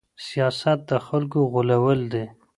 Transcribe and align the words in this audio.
سياست 0.25 0.79
د 0.89 0.91
خلکو 1.07 1.39
غولول 1.51 1.99
دي. 2.13 2.25